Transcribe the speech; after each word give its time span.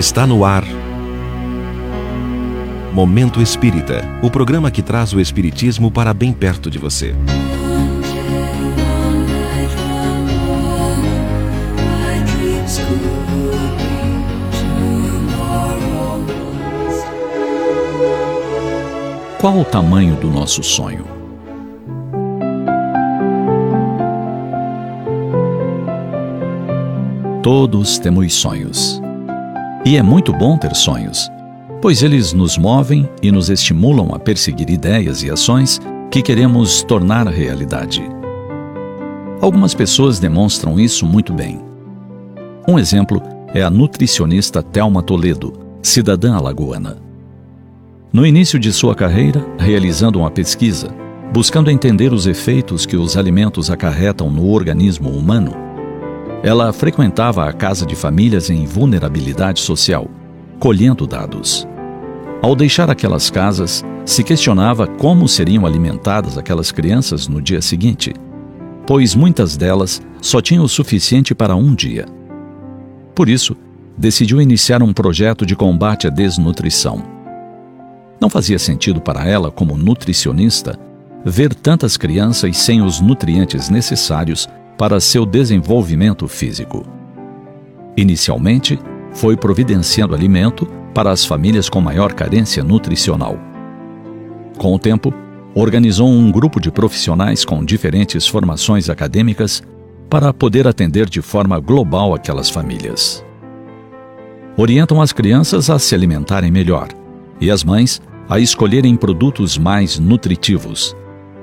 Está 0.00 0.26
no 0.26 0.46
ar. 0.46 0.64
Momento 2.90 3.42
Espírita 3.42 4.00
o 4.22 4.30
programa 4.30 4.70
que 4.70 4.80
traz 4.80 5.12
o 5.12 5.20
Espiritismo 5.20 5.90
para 5.90 6.14
bem 6.14 6.32
perto 6.32 6.70
de 6.70 6.78
você. 6.78 7.14
Qual 19.38 19.58
o 19.58 19.64
tamanho 19.66 20.16
do 20.16 20.30
nosso 20.30 20.62
sonho? 20.62 21.04
Todos 27.42 27.98
temos 27.98 28.32
sonhos. 28.32 29.02
E 29.84 29.96
é 29.96 30.02
muito 30.02 30.30
bom 30.30 30.58
ter 30.58 30.74
sonhos, 30.74 31.30
pois 31.80 32.02
eles 32.02 32.34
nos 32.34 32.58
movem 32.58 33.08
e 33.22 33.32
nos 33.32 33.48
estimulam 33.48 34.14
a 34.14 34.18
perseguir 34.18 34.68
ideias 34.68 35.22
e 35.22 35.30
ações 35.30 35.80
que 36.10 36.20
queremos 36.20 36.82
tornar 36.82 37.26
realidade. 37.28 38.02
Algumas 39.40 39.72
pessoas 39.72 40.18
demonstram 40.18 40.78
isso 40.78 41.06
muito 41.06 41.32
bem. 41.32 41.60
Um 42.68 42.78
exemplo 42.78 43.22
é 43.54 43.62
a 43.62 43.70
nutricionista 43.70 44.62
Thelma 44.62 45.02
Toledo, 45.02 45.54
cidadã 45.82 46.34
alagoana. 46.34 46.98
No 48.12 48.26
início 48.26 48.58
de 48.58 48.70
sua 48.74 48.94
carreira, 48.94 49.42
realizando 49.58 50.18
uma 50.18 50.30
pesquisa, 50.30 50.88
buscando 51.32 51.70
entender 51.70 52.12
os 52.12 52.26
efeitos 52.26 52.84
que 52.84 52.98
os 52.98 53.16
alimentos 53.16 53.70
acarretam 53.70 54.30
no 54.30 54.50
organismo 54.50 55.08
humano, 55.08 55.54
ela 56.42 56.72
frequentava 56.72 57.48
a 57.48 57.52
casa 57.52 57.84
de 57.84 57.94
famílias 57.94 58.50
em 58.50 58.64
vulnerabilidade 58.64 59.60
social, 59.60 60.08
colhendo 60.58 61.06
dados. 61.06 61.66
Ao 62.42 62.56
deixar 62.56 62.90
aquelas 62.90 63.30
casas, 63.30 63.84
se 64.04 64.24
questionava 64.24 64.86
como 64.86 65.28
seriam 65.28 65.66
alimentadas 65.66 66.38
aquelas 66.38 66.72
crianças 66.72 67.28
no 67.28 67.40
dia 67.40 67.60
seguinte, 67.60 68.14
pois 68.86 69.14
muitas 69.14 69.56
delas 69.56 70.00
só 70.20 70.40
tinham 70.40 70.64
o 70.64 70.68
suficiente 70.68 71.34
para 71.34 71.54
um 71.54 71.74
dia. 71.74 72.06
Por 73.14 73.28
isso, 73.28 73.54
decidiu 73.96 74.40
iniciar 74.40 74.82
um 74.82 74.92
projeto 74.92 75.44
de 75.44 75.54
combate 75.54 76.06
à 76.06 76.10
desnutrição 76.10 77.20
não 78.20 78.28
fazia 78.28 78.58
sentido 78.58 79.00
para 79.00 79.26
ela, 79.26 79.50
como 79.50 79.78
nutricionista, 79.78 80.78
ver 81.24 81.54
tantas 81.54 81.96
crianças 81.96 82.58
sem 82.58 82.82
os 82.82 83.00
nutrientes 83.00 83.70
necessários 83.70 84.46
para 84.80 84.98
seu 84.98 85.26
desenvolvimento 85.26 86.26
físico. 86.26 86.86
Inicialmente, 87.98 88.78
foi 89.12 89.36
providenciando 89.36 90.14
alimento 90.14 90.64
para 90.94 91.10
as 91.10 91.22
famílias 91.22 91.68
com 91.68 91.82
maior 91.82 92.14
carência 92.14 92.64
nutricional. 92.64 93.38
Com 94.56 94.74
o 94.74 94.78
tempo, 94.78 95.12
organizou 95.54 96.08
um 96.08 96.32
grupo 96.32 96.58
de 96.58 96.70
profissionais 96.70 97.44
com 97.44 97.62
diferentes 97.62 98.26
formações 98.26 98.88
acadêmicas 98.88 99.62
para 100.08 100.32
poder 100.32 100.66
atender 100.66 101.10
de 101.10 101.20
forma 101.20 101.60
global 101.60 102.14
aquelas 102.14 102.48
famílias. 102.48 103.22
Orientam 104.56 105.02
as 105.02 105.12
crianças 105.12 105.68
a 105.68 105.78
se 105.78 105.94
alimentarem 105.94 106.50
melhor 106.50 106.88
e 107.38 107.50
as 107.50 107.62
mães 107.62 108.00
a 108.26 108.40
escolherem 108.40 108.96
produtos 108.96 109.58
mais 109.58 109.98
nutritivos, 109.98 110.96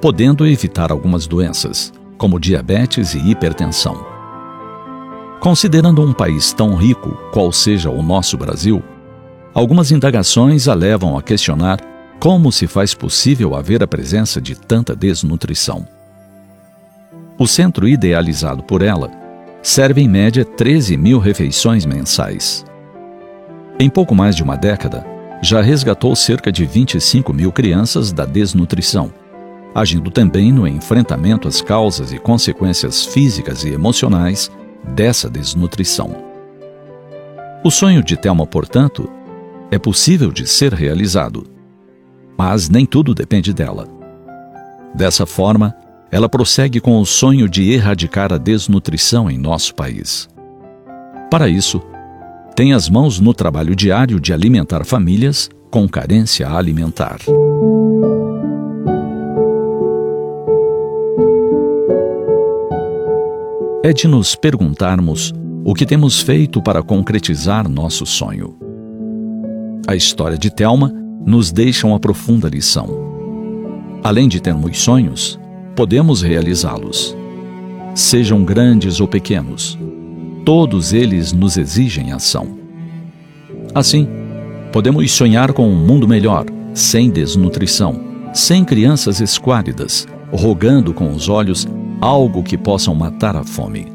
podendo 0.00 0.46
evitar 0.46 0.92
algumas 0.92 1.26
doenças, 1.26 1.92
como 2.24 2.40
diabetes 2.40 3.12
e 3.12 3.18
hipertensão. 3.18 4.02
Considerando 5.40 6.00
um 6.00 6.10
país 6.10 6.54
tão 6.54 6.74
rico 6.74 7.10
qual 7.30 7.52
seja 7.52 7.90
o 7.90 8.02
nosso 8.02 8.38
Brasil, 8.38 8.82
algumas 9.52 9.92
indagações 9.92 10.66
a 10.66 10.72
levam 10.72 11.18
a 11.18 11.22
questionar 11.22 11.78
como 12.18 12.50
se 12.50 12.66
faz 12.66 12.94
possível 12.94 13.54
haver 13.54 13.82
a 13.82 13.86
presença 13.86 14.40
de 14.40 14.54
tanta 14.54 14.96
desnutrição. 14.96 15.86
O 17.38 17.46
centro 17.46 17.86
idealizado 17.86 18.62
por 18.62 18.80
ela 18.80 19.10
serve 19.62 20.00
em 20.00 20.08
média 20.08 20.46
13 20.46 20.96
mil 20.96 21.18
refeições 21.18 21.84
mensais. 21.84 22.64
Em 23.78 23.90
pouco 23.90 24.14
mais 24.14 24.34
de 24.34 24.42
uma 24.42 24.56
década, 24.56 25.04
já 25.42 25.60
resgatou 25.60 26.16
cerca 26.16 26.50
de 26.50 26.64
25 26.64 27.34
mil 27.34 27.52
crianças 27.52 28.14
da 28.14 28.24
desnutrição, 28.24 29.12
agindo 29.74 30.10
também 30.10 30.52
no 30.52 30.68
enfrentamento 30.68 31.48
às 31.48 31.60
causas 31.60 32.12
e 32.12 32.18
consequências 32.18 33.04
físicas 33.04 33.64
e 33.64 33.70
emocionais 33.70 34.50
dessa 34.94 35.28
desnutrição. 35.28 36.14
O 37.64 37.70
sonho 37.70 38.02
de 38.02 38.16
Thelma, 38.16 38.46
portanto, 38.46 39.10
é 39.70 39.78
possível 39.78 40.30
de 40.30 40.46
ser 40.46 40.72
realizado, 40.72 41.44
mas 42.38 42.68
nem 42.68 42.86
tudo 42.86 43.14
depende 43.14 43.52
dela. 43.52 43.88
Dessa 44.94 45.26
forma, 45.26 45.74
ela 46.10 46.28
prossegue 46.28 46.78
com 46.78 47.00
o 47.00 47.06
sonho 47.06 47.48
de 47.48 47.72
erradicar 47.72 48.32
a 48.32 48.38
desnutrição 48.38 49.28
em 49.28 49.36
nosso 49.36 49.74
país. 49.74 50.28
Para 51.30 51.48
isso, 51.48 51.82
tem 52.54 52.72
as 52.72 52.88
mãos 52.88 53.18
no 53.18 53.34
trabalho 53.34 53.74
diário 53.74 54.20
de 54.20 54.32
alimentar 54.32 54.84
famílias 54.84 55.50
com 55.70 55.88
carência 55.88 56.48
alimentar. 56.48 57.18
É 63.84 63.92
de 63.92 64.08
nos 64.08 64.34
perguntarmos 64.34 65.30
o 65.62 65.74
que 65.74 65.84
temos 65.84 66.18
feito 66.18 66.62
para 66.62 66.82
concretizar 66.82 67.68
nosso 67.68 68.06
sonho. 68.06 68.56
A 69.86 69.94
história 69.94 70.38
de 70.38 70.48
Telma 70.48 70.90
nos 71.26 71.52
deixa 71.52 71.86
uma 71.86 72.00
profunda 72.00 72.48
lição. 72.48 72.88
Além 74.02 74.26
de 74.26 74.40
termos 74.40 74.78
sonhos, 74.78 75.38
podemos 75.76 76.22
realizá-los. 76.22 77.14
Sejam 77.94 78.42
grandes 78.42 79.00
ou 79.00 79.06
pequenos, 79.06 79.78
todos 80.46 80.94
eles 80.94 81.34
nos 81.34 81.58
exigem 81.58 82.10
ação. 82.10 82.58
Assim, 83.74 84.08
podemos 84.72 85.12
sonhar 85.12 85.52
com 85.52 85.68
um 85.68 85.76
mundo 85.76 86.08
melhor, 86.08 86.46
sem 86.72 87.10
desnutrição, 87.10 88.00
sem 88.32 88.64
crianças 88.64 89.20
esquálidas, 89.20 90.08
rogando 90.32 90.94
com 90.94 91.12
os 91.12 91.28
olhos 91.28 91.68
algo 92.00 92.42
que 92.42 92.56
possam 92.56 92.94
matar 92.94 93.36
a 93.36 93.44
fome. 93.44 93.86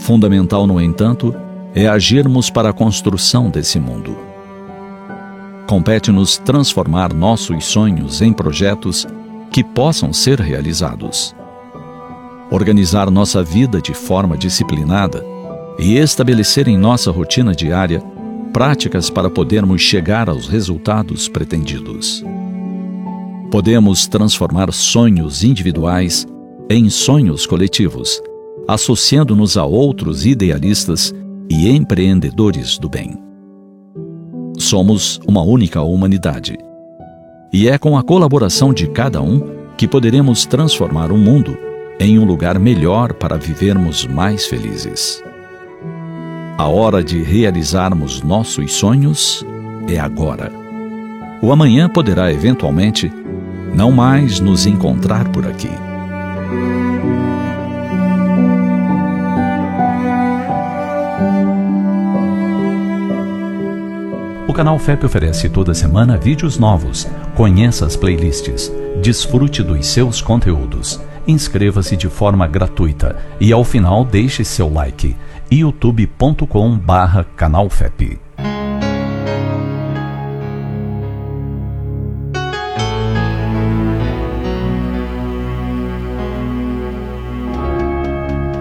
Fundamental, 0.00 0.66
no 0.66 0.80
entanto, 0.80 1.34
é 1.74 1.86
agirmos 1.86 2.50
para 2.50 2.70
a 2.70 2.72
construção 2.72 3.50
desse 3.50 3.78
mundo. 3.78 4.16
Compete-nos 5.66 6.38
transformar 6.38 7.12
nossos 7.12 7.64
sonhos 7.66 8.22
em 8.22 8.32
projetos 8.32 9.06
que 9.50 9.62
possam 9.62 10.12
ser 10.12 10.40
realizados 10.40 11.34
organizar 12.50 13.10
nossa 13.10 13.42
vida 13.42 13.80
de 13.80 13.92
forma 13.94 14.36
disciplinada 14.36 15.24
e 15.78 15.96
estabelecer 15.96 16.66
em 16.66 16.76
nossa 16.76 17.10
rotina 17.10 17.54
diária 17.54 18.02
práticas 18.52 19.10
para 19.10 19.28
podermos 19.28 19.82
chegar 19.82 20.28
aos 20.28 20.48
resultados 20.48 21.28
pretendidos. 21.28 22.24
Podemos 23.50 24.06
transformar 24.06 24.72
sonhos 24.72 25.44
individuais 25.44 26.26
em 26.70 26.90
sonhos 26.90 27.46
coletivos, 27.46 28.20
associando-nos 28.66 29.56
a 29.56 29.64
outros 29.64 30.26
idealistas 30.26 31.14
e 31.48 31.70
empreendedores 31.70 32.76
do 32.76 32.90
bem. 32.90 33.16
Somos 34.58 35.18
uma 35.26 35.40
única 35.40 35.80
humanidade. 35.80 36.58
E 37.50 37.68
é 37.68 37.78
com 37.78 37.96
a 37.96 38.02
colaboração 38.02 38.74
de 38.74 38.86
cada 38.88 39.22
um 39.22 39.40
que 39.78 39.88
poderemos 39.88 40.44
transformar 40.44 41.10
o 41.10 41.16
mundo 41.16 41.56
em 41.98 42.18
um 42.18 42.24
lugar 42.24 42.58
melhor 42.58 43.14
para 43.14 43.38
vivermos 43.38 44.04
mais 44.06 44.46
felizes. 44.46 45.22
A 46.58 46.68
hora 46.68 47.02
de 47.02 47.22
realizarmos 47.22 48.22
nossos 48.22 48.72
sonhos 48.72 49.42
é 49.88 49.98
agora. 49.98 50.52
O 51.40 51.50
amanhã 51.50 51.88
poderá 51.88 52.30
eventualmente 52.30 53.10
não 53.74 53.90
mais 53.90 54.38
nos 54.38 54.66
encontrar 54.66 55.28
por 55.30 55.46
aqui. 55.46 55.70
O 64.48 64.52
canal 64.52 64.78
FEP 64.78 65.06
oferece 65.06 65.48
toda 65.48 65.74
semana 65.74 66.16
vídeos 66.16 66.58
novos. 66.58 67.06
Conheça 67.36 67.86
as 67.86 67.96
playlists. 67.96 68.72
Desfrute 69.02 69.62
dos 69.62 69.86
seus 69.86 70.20
conteúdos 70.20 71.00
inscreva-se 71.28 71.96
de 71.96 72.08
forma 72.08 72.46
gratuita 72.46 73.18
e 73.38 73.52
ao 73.52 73.62
final 73.62 74.02
deixe 74.04 74.42
seu 74.44 74.72
like. 74.72 75.14
youtube.com/canalfep. 75.50 78.27